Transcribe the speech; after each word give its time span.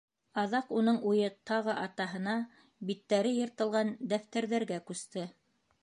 Аҙаҡ 0.43 0.69
уның 0.77 0.95
уйы 1.11 1.27
тағы 1.49 1.75
атаһына, 1.83 2.35
биттәре 2.91 3.35
йыртылған 3.41 3.95
дәфтәрҙәргә 4.15 4.83
күсте. 4.91 5.33